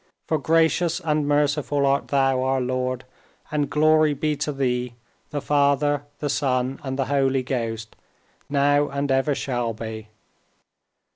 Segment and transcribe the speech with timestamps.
[0.25, 3.03] For gracious and merciful art Thou, our Lord,
[3.51, 4.95] and glory be to Thee,
[5.29, 7.95] the Father, the Son, and the Holy Ghost,
[8.49, 10.07] now and ever shall be."